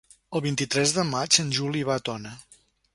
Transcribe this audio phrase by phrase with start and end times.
[0.37, 2.37] El vint-i-tres de maig en Juli va a Tona.